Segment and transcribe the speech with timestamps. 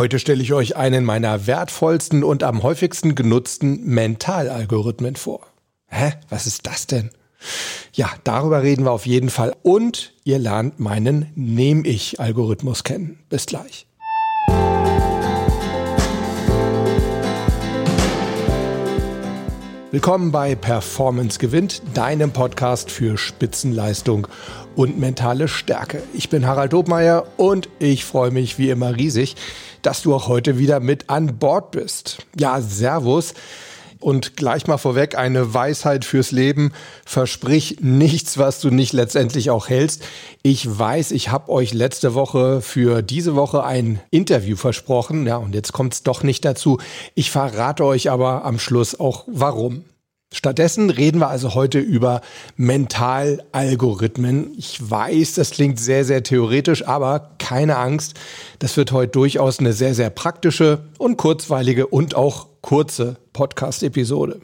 [0.00, 5.46] Heute stelle ich euch einen meiner wertvollsten und am häufigsten genutzten Mentalalgorithmen vor.
[5.88, 6.14] Hä?
[6.30, 7.10] Was ist das denn?
[7.92, 9.54] Ja, darüber reden wir auf jeden Fall.
[9.60, 13.18] Und ihr lernt meinen Nehm-Ich-Algorithmus kennen.
[13.28, 13.89] Bis gleich.
[19.92, 24.28] Willkommen bei Performance gewinnt, deinem Podcast für Spitzenleistung
[24.76, 26.00] und mentale Stärke.
[26.14, 29.34] Ich bin Harald Dobmeier und ich freue mich wie immer riesig,
[29.82, 32.24] dass du auch heute wieder mit an Bord bist.
[32.38, 33.34] Ja, Servus.
[34.00, 36.72] Und gleich mal vorweg eine Weisheit fürs Leben.
[37.04, 40.02] Versprich nichts, was du nicht letztendlich auch hältst.
[40.42, 45.26] Ich weiß, ich habe euch letzte Woche für diese Woche ein Interview versprochen.
[45.26, 46.78] Ja, und jetzt kommt es doch nicht dazu.
[47.14, 49.84] Ich verrate euch aber am Schluss auch warum.
[50.32, 52.20] Stattdessen reden wir also heute über
[52.56, 54.54] Mentalalgorithmen.
[54.56, 58.14] Ich weiß, das klingt sehr, sehr theoretisch, aber keine Angst.
[58.60, 64.40] Das wird heute durchaus eine sehr, sehr praktische und kurzweilige und auch kurze Podcast-Episode.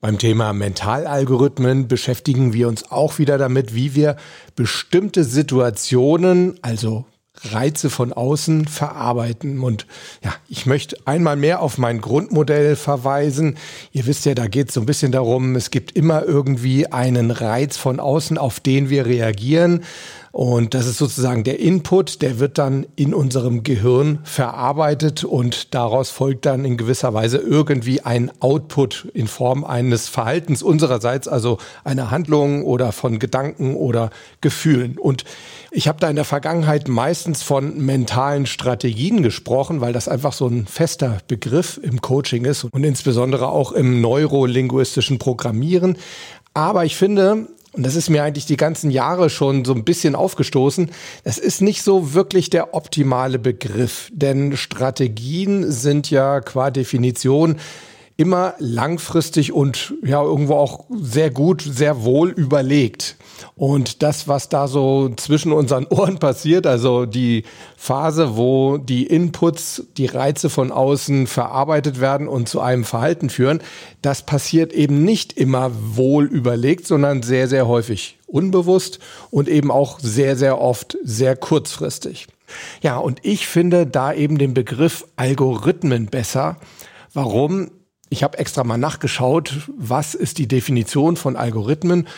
[0.00, 4.16] Beim Thema Mentalalgorithmen beschäftigen wir uns auch wieder damit, wie wir
[4.56, 7.04] bestimmte Situationen, also
[7.42, 9.60] Reize von außen verarbeiten.
[9.60, 9.86] Und
[10.22, 13.56] ja, ich möchte einmal mehr auf mein Grundmodell verweisen.
[13.92, 17.30] Ihr wisst ja, da geht es so ein bisschen darum, es gibt immer irgendwie einen
[17.30, 19.84] Reiz von außen, auf den wir reagieren.
[20.32, 26.10] Und das ist sozusagen der Input, der wird dann in unserem Gehirn verarbeitet und daraus
[26.10, 32.12] folgt dann in gewisser Weise irgendwie ein Output in Form eines Verhaltens unsererseits, also einer
[32.12, 34.98] Handlung oder von Gedanken oder Gefühlen.
[34.98, 35.24] Und
[35.72, 40.46] ich habe da in der Vergangenheit meistens von mentalen Strategien gesprochen, weil das einfach so
[40.46, 45.96] ein fester Begriff im Coaching ist und insbesondere auch im neurolinguistischen Programmieren.
[46.54, 50.14] Aber ich finde, und das ist mir eigentlich die ganzen Jahre schon so ein bisschen
[50.14, 50.90] aufgestoßen,
[51.24, 57.56] das ist nicht so wirklich der optimale Begriff, denn Strategien sind ja qua Definition
[58.20, 63.16] immer langfristig und ja irgendwo auch sehr gut, sehr wohl überlegt.
[63.56, 67.44] Und das, was da so zwischen unseren Ohren passiert, also die
[67.78, 73.62] Phase, wo die Inputs, die Reize von außen verarbeitet werden und zu einem Verhalten führen,
[74.02, 78.98] das passiert eben nicht immer wohl überlegt, sondern sehr, sehr häufig unbewusst
[79.30, 82.26] und eben auch sehr, sehr oft sehr kurzfristig.
[82.82, 86.58] Ja, und ich finde da eben den Begriff Algorithmen besser.
[87.14, 87.70] Warum?
[88.12, 92.08] Ich habe extra mal nachgeschaut, was ist die Definition von Algorithmen.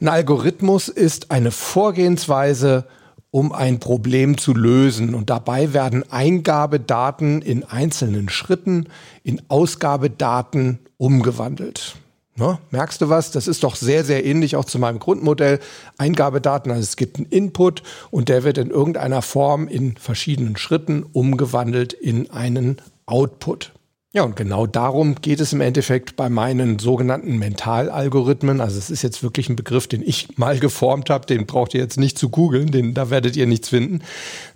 [0.00, 2.86] Ein Algorithmus ist eine Vorgehensweise,
[3.32, 5.12] um ein Problem zu lösen.
[5.12, 8.86] Und dabei werden Eingabedaten in einzelnen Schritten
[9.24, 11.96] in Ausgabedaten umgewandelt.
[12.36, 12.58] Ne?
[12.70, 13.32] Merkst du was?
[13.32, 15.58] Das ist doch sehr, sehr ähnlich auch zu meinem Grundmodell.
[15.98, 17.82] Eingabedaten, also es gibt einen Input
[18.12, 23.72] und der wird in irgendeiner Form in verschiedenen Schritten umgewandelt in einen Output.
[24.12, 28.60] Ja, und genau darum geht es im Endeffekt bei meinen sogenannten Mentalalgorithmen.
[28.60, 31.80] Also es ist jetzt wirklich ein Begriff, den ich mal geformt habe, den braucht ihr
[31.80, 34.00] jetzt nicht zu googeln, den da werdet ihr nichts finden.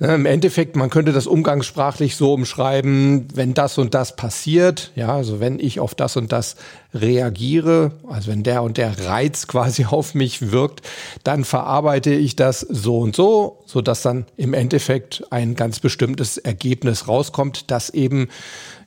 [0.01, 5.39] Im Endeffekt, man könnte das umgangssprachlich so umschreiben, wenn das und das passiert, ja, also
[5.39, 6.57] wenn ich auf das und das
[6.93, 10.83] reagiere, also wenn der und der Reiz quasi auf mich wirkt,
[11.23, 16.39] dann verarbeite ich das so und so, so dass dann im Endeffekt ein ganz bestimmtes
[16.39, 18.27] Ergebnis rauskommt, das eben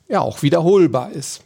[0.08, 1.42] ja auch wiederholbar ist.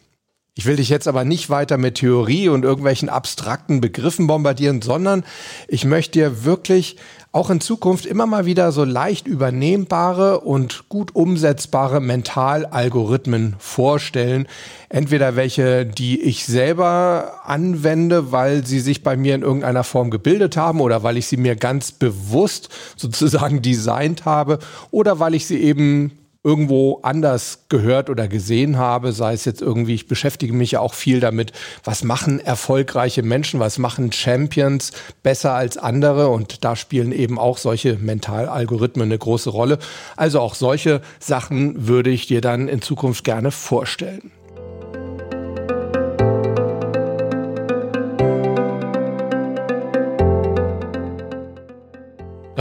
[0.55, 5.25] Ich will dich jetzt aber nicht weiter mit Theorie und irgendwelchen abstrakten Begriffen bombardieren, sondern
[5.67, 6.99] ich möchte dir wirklich
[7.33, 14.47] auch in Zukunft immer mal wieder so leicht übernehmbare und gut umsetzbare Mentalalgorithmen vorstellen.
[14.91, 20.59] Entweder welche, die ich selber anwende, weil sie sich bei mir in irgendeiner Form gebildet
[20.59, 24.59] haben oder weil ich sie mir ganz bewusst sozusagen designt habe
[24.91, 26.13] oder weil ich sie eben
[26.45, 30.95] irgendwo anders gehört oder gesehen habe, sei es jetzt irgendwie, ich beschäftige mich ja auch
[30.95, 31.53] viel damit,
[31.85, 34.91] was machen erfolgreiche Menschen, was machen Champions
[35.23, 39.79] besser als andere und da spielen eben auch solche Mentalalgorithmen eine große Rolle.
[40.17, 44.33] Also auch solche Sachen würde ich dir dann in Zukunft gerne vorstellen.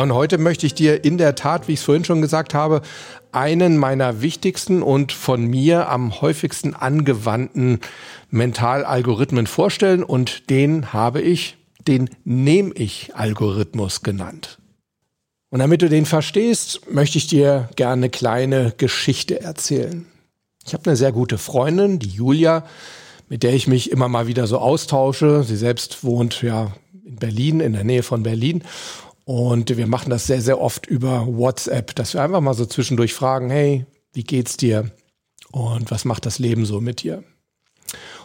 [0.01, 2.81] Und heute möchte ich dir in der Tat, wie ich es vorhin schon gesagt habe,
[3.31, 7.80] einen meiner wichtigsten und von mir am häufigsten angewandten
[8.31, 11.56] Mentalalgorithmen vorstellen und den habe ich
[11.88, 14.57] den Nehm-Ich-Algorithmus genannt.
[15.51, 20.07] Und damit du den verstehst, möchte ich dir gerne eine kleine Geschichte erzählen.
[20.65, 22.65] Ich habe eine sehr gute Freundin, die Julia,
[23.30, 25.44] mit der ich mich immer mal wieder so austausche.
[25.44, 26.74] Sie selbst wohnt ja
[27.06, 28.63] in Berlin, in der Nähe von Berlin.
[29.25, 33.13] Und wir machen das sehr, sehr oft über WhatsApp, dass wir einfach mal so zwischendurch
[33.13, 34.91] fragen, hey, wie geht's dir
[35.51, 37.23] und was macht das Leben so mit dir?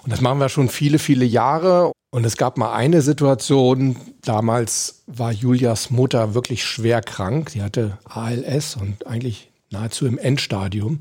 [0.02, 1.92] Und das machen wir schon viele, viele Jahre.
[2.10, 7.50] Und es gab mal eine Situation, damals war Julias Mutter wirklich schwer krank.
[7.50, 11.00] Sie hatte ALS und eigentlich nahezu im Endstadium.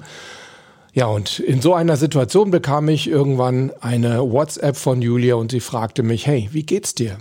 [0.93, 5.59] Ja, und in so einer Situation bekam ich irgendwann eine WhatsApp von Julia und sie
[5.59, 7.17] fragte mich, hey, wie geht's dir?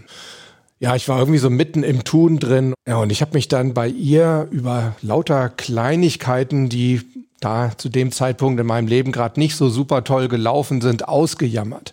[0.80, 2.74] Ja, ich war irgendwie so mitten im Tun drin.
[2.86, 7.00] Ja, und ich habe mich dann bei ihr über lauter Kleinigkeiten, die
[7.40, 11.92] da zu dem Zeitpunkt in meinem Leben gerade nicht so super toll gelaufen sind, ausgejammert.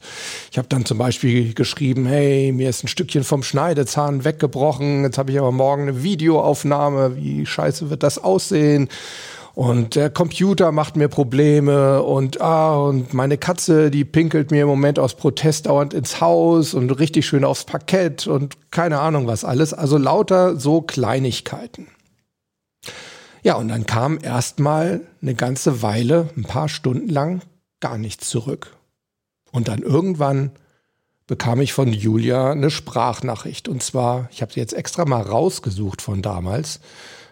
[0.50, 5.18] Ich habe dann zum Beispiel geschrieben, hey, mir ist ein Stückchen vom Schneidezahn weggebrochen, jetzt
[5.18, 8.88] habe ich aber morgen eine Videoaufnahme, wie scheiße wird das aussehen?
[9.54, 14.68] Und der Computer macht mir Probleme und ah, und meine Katze, die pinkelt mir im
[14.68, 19.44] Moment aus Protest dauernd ins Haus und richtig schön aufs Parkett und keine Ahnung was
[19.44, 19.74] alles.
[19.74, 21.88] Also lauter so Kleinigkeiten.
[23.44, 27.42] Ja, und dann kam erstmal eine ganze Weile, ein paar Stunden lang,
[27.80, 28.78] gar nichts zurück.
[29.52, 30.52] Und dann irgendwann
[31.28, 33.68] bekam ich von Julia eine Sprachnachricht.
[33.68, 36.80] Und zwar, ich habe sie jetzt extra mal rausgesucht von damals.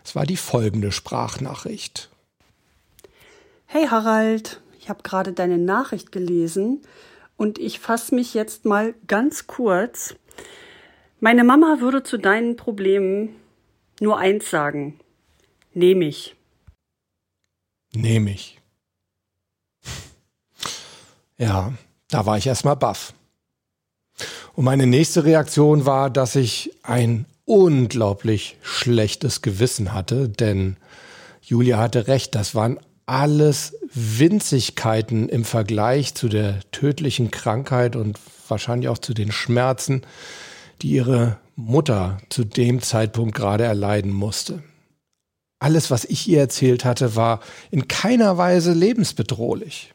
[0.09, 2.09] Es war die folgende Sprachnachricht.
[3.67, 6.81] Hey Harald, ich habe gerade deine Nachricht gelesen
[7.38, 10.15] und ich fasse mich jetzt mal ganz kurz.
[11.19, 13.35] Meine Mama würde zu deinen Problemen
[14.00, 15.00] nur eins sagen.
[15.75, 16.35] Nehme ich.
[17.94, 18.59] Nehme ich.
[21.38, 21.71] Ja,
[22.07, 23.13] da war ich erstmal baff.
[24.56, 30.77] Und meine nächste Reaktion war, dass ich ein unglaublich schlechtes Gewissen hatte, denn
[31.41, 38.89] Julia hatte recht, das waren alles Winzigkeiten im Vergleich zu der tödlichen Krankheit und wahrscheinlich
[38.89, 40.03] auch zu den Schmerzen,
[40.81, 44.61] die ihre Mutter zu dem Zeitpunkt gerade erleiden musste
[45.59, 49.93] alles, was ich ihr erzählt hatte, war in keiner Weise lebensbedrohlich.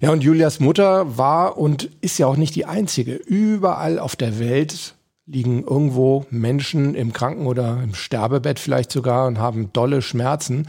[0.00, 3.14] Ja, und Julias Mutter war und ist ja auch nicht die einzige.
[3.14, 4.94] Überall auf der Welt
[5.28, 10.66] liegen irgendwo Menschen im Kranken- oder im Sterbebett vielleicht sogar und haben dolle Schmerzen.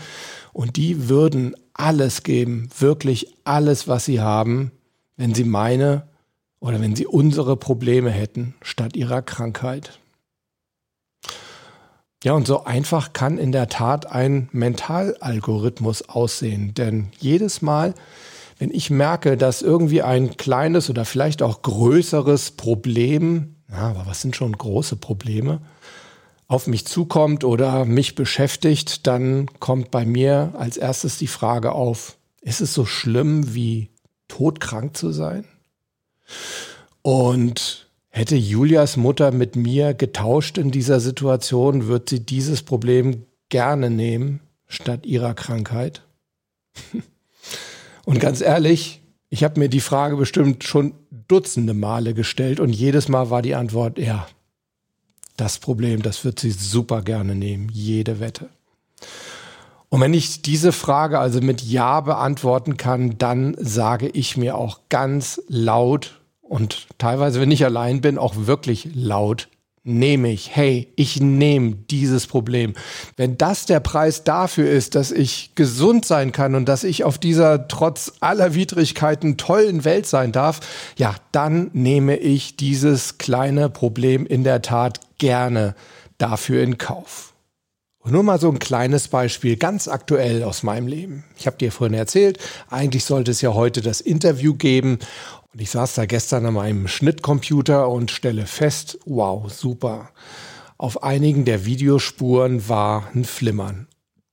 [0.51, 4.71] Und die würden alles geben, wirklich alles, was sie haben,
[5.15, 6.03] wenn sie meine
[6.59, 9.97] oder wenn sie unsere Probleme hätten, statt ihrer Krankheit.
[12.21, 16.73] Ja, und so einfach kann in der Tat ein Mentalalgorithmus aussehen.
[16.73, 17.93] Denn jedes Mal,
[18.57, 24.21] wenn ich merke, dass irgendwie ein kleines oder vielleicht auch größeres Problem, ja, aber was
[24.21, 25.61] sind schon große Probleme,
[26.47, 32.17] auf mich zukommt oder mich beschäftigt, dann kommt bei mir als erstes die Frage auf,
[32.41, 33.89] ist es so schlimm wie
[34.27, 35.45] todkrank zu sein?
[37.01, 43.89] Und Hätte Julias Mutter mit mir getauscht in dieser Situation, wird sie dieses Problem gerne
[43.89, 46.01] nehmen statt ihrer Krankheit?
[48.05, 50.95] Und ganz ehrlich, ich habe mir die Frage bestimmt schon
[51.29, 54.27] dutzende Male gestellt und jedes Mal war die Antwort, ja,
[55.37, 58.49] das Problem, das wird sie super gerne nehmen, jede Wette.
[59.87, 64.81] Und wenn ich diese Frage also mit Ja beantworten kann, dann sage ich mir auch
[64.89, 69.47] ganz laut und teilweise, wenn ich allein bin, auch wirklich laut
[69.89, 72.73] nehme ich, hey, ich nehme dieses Problem.
[73.17, 77.17] Wenn das der Preis dafür ist, dass ich gesund sein kann und dass ich auf
[77.17, 80.59] dieser trotz aller Widrigkeiten tollen Welt sein darf,
[80.97, 85.75] ja, dann nehme ich dieses kleine Problem in der Tat gerne
[86.17, 87.33] dafür in Kauf.
[88.01, 91.25] Und nur mal so ein kleines Beispiel, ganz aktuell aus meinem Leben.
[91.37, 94.99] Ich habe dir vorhin erzählt, eigentlich sollte es ja heute das Interview geben
[95.53, 100.09] und ich saß da gestern an meinem Schnittcomputer und stelle fest, wow, super.
[100.77, 103.87] Auf einigen der Videospuren war ein Flimmern.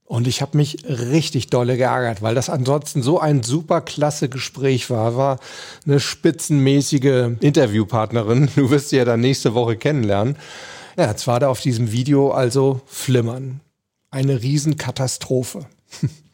[0.05, 4.89] Und ich habe mich richtig dolle geärgert, weil das ansonsten so ein super klasse Gespräch
[4.89, 5.17] war.
[5.17, 5.41] War
[5.85, 8.49] eine spitzenmäßige Interviewpartnerin.
[8.55, 10.37] Du wirst sie ja dann nächste Woche kennenlernen.
[10.97, 13.61] Ja, jetzt war da auf diesem Video also Flimmern.
[14.11, 15.67] Eine Riesenkatastrophe.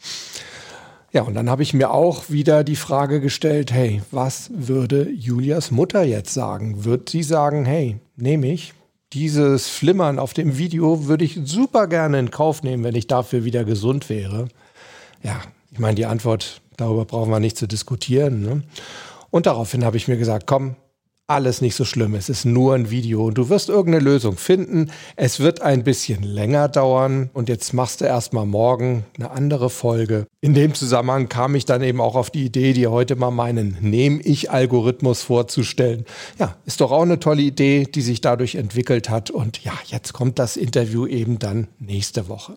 [1.12, 5.70] Ja, und dann habe ich mir auch wieder die Frage gestellt, hey, was würde Julias
[5.70, 6.84] Mutter jetzt sagen?
[6.84, 8.72] Wird sie sagen, hey, nehme ich?
[9.12, 13.44] Dieses Flimmern auf dem Video würde ich super gerne in Kauf nehmen, wenn ich dafür
[13.44, 14.48] wieder gesund wäre.
[15.22, 18.40] Ja, ich meine, die Antwort, darüber brauchen wir nicht zu diskutieren.
[18.40, 18.62] Ne?
[19.30, 20.76] Und daraufhin habe ich mir gesagt, komm,
[21.32, 22.14] alles nicht so schlimm.
[22.14, 24.90] Es ist nur ein Video und du wirst irgendeine Lösung finden.
[25.16, 30.26] Es wird ein bisschen länger dauern und jetzt machst du erstmal morgen eine andere Folge.
[30.40, 33.76] In dem Zusammenhang kam ich dann eben auch auf die Idee, dir heute mal meinen
[33.80, 36.04] Nehm-Ich-Algorithmus vorzustellen.
[36.38, 39.30] Ja, ist doch auch eine tolle Idee, die sich dadurch entwickelt hat.
[39.30, 42.54] Und ja, jetzt kommt das Interview eben dann nächste Woche.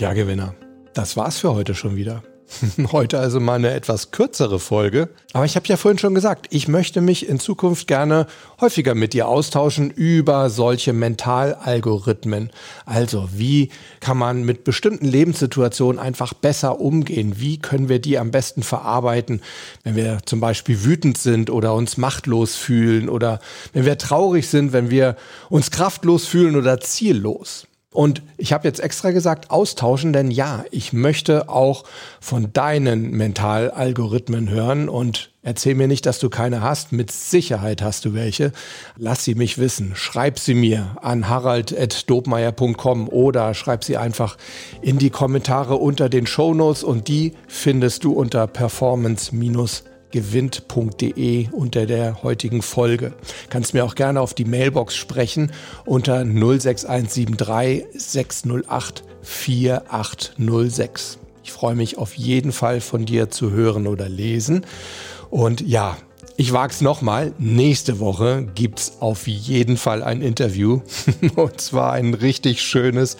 [0.00, 0.54] Ja, Gewinner.
[0.94, 2.22] Das war's für heute schon wieder.
[2.90, 5.10] Heute also mal eine etwas kürzere Folge.
[5.34, 8.26] Aber ich habe ja vorhin schon gesagt, ich möchte mich in Zukunft gerne
[8.60, 12.50] häufiger mit dir austauschen über solche Mentalalgorithmen.
[12.86, 13.68] Also wie
[14.00, 17.34] kann man mit bestimmten Lebenssituationen einfach besser umgehen?
[17.36, 19.42] Wie können wir die am besten verarbeiten,
[19.84, 23.38] wenn wir zum Beispiel wütend sind oder uns machtlos fühlen oder
[23.74, 25.14] wenn wir traurig sind, wenn wir
[25.50, 27.66] uns kraftlos fühlen oder ziellos?
[27.92, 31.82] Und ich habe jetzt extra gesagt, austauschen, denn ja, ich möchte auch
[32.20, 36.92] von deinen Mentalalgorithmen hören und erzähl mir nicht, dass du keine hast.
[36.92, 38.52] Mit Sicherheit hast du welche.
[38.96, 39.96] Lass sie mich wissen.
[39.96, 44.36] Schreib sie mir an harald.dobmeier.com oder schreib sie einfach
[44.82, 49.32] in die Kommentare unter den Shownotes und die findest du unter performance-
[50.10, 53.12] gewinnt.de unter der heutigen Folge.
[53.48, 55.52] Kannst mir auch gerne auf die Mailbox sprechen
[55.84, 61.18] unter 06173 608 4806.
[61.42, 64.64] Ich freue mich auf jeden Fall von dir zu hören oder lesen.
[65.30, 65.96] Und ja,
[66.36, 67.32] ich wag's nochmal.
[67.38, 70.80] Nächste Woche gibt's auf jeden Fall ein Interview.
[71.36, 73.16] Und zwar ein richtig schönes.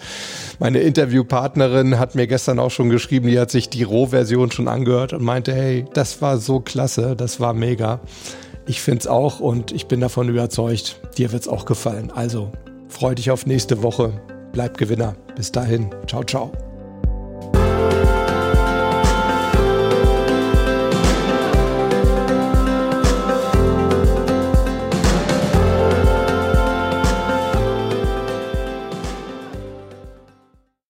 [0.59, 5.13] Meine Interviewpartnerin hat mir gestern auch schon geschrieben, die hat sich die Rohversion schon angehört
[5.13, 7.99] und meinte, hey, das war so klasse, das war mega.
[8.65, 12.11] Ich find's auch und ich bin davon überzeugt, dir wird's auch gefallen.
[12.11, 12.51] Also
[12.89, 14.13] freu dich auf nächste Woche.
[14.51, 15.15] Bleib Gewinner.
[15.35, 15.89] Bis dahin.
[16.07, 16.70] Ciao, ciao.